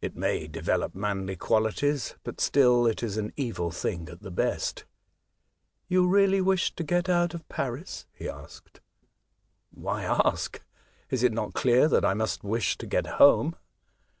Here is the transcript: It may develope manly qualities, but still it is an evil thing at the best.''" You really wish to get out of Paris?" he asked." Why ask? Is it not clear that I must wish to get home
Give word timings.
It 0.00 0.16
may 0.16 0.48
develope 0.48 0.92
manly 0.92 1.36
qualities, 1.36 2.16
but 2.24 2.40
still 2.40 2.84
it 2.84 3.00
is 3.00 3.16
an 3.16 3.32
evil 3.36 3.70
thing 3.70 4.08
at 4.08 4.20
the 4.20 4.30
best.''" 4.32 4.84
You 5.88 6.08
really 6.08 6.40
wish 6.40 6.74
to 6.74 6.82
get 6.82 7.08
out 7.08 7.32
of 7.32 7.48
Paris?" 7.48 8.04
he 8.18 8.28
asked." 8.28 8.80
Why 9.70 10.02
ask? 10.02 10.60
Is 11.10 11.22
it 11.22 11.32
not 11.32 11.54
clear 11.54 11.86
that 11.86 12.04
I 12.04 12.12
must 12.12 12.42
wish 12.42 12.76
to 12.78 12.86
get 12.88 13.06
home 13.06 13.54